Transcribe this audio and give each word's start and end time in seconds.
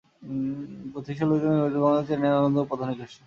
Gothic 0.93 1.15
শৈলীতে 1.19 1.47
নির্মিত 1.47 1.75
ভবনটি 1.77 2.07
চেন্নাইয়ের 2.09 2.39
অন্যতম 2.39 2.67
প্রধান 2.69 2.87
নিদর্শন। 2.91 3.19